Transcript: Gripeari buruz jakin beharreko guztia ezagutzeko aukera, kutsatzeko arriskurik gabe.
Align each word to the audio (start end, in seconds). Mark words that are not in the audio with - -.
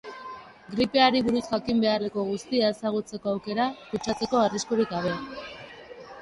Gripeari 0.75 1.19
buruz 1.27 1.43
jakin 1.51 1.83
beharreko 1.83 2.23
guztia 2.29 2.71
ezagutzeko 2.77 3.31
aukera, 3.33 3.69
kutsatzeko 3.93 4.41
arriskurik 4.47 4.93
gabe. 4.97 5.15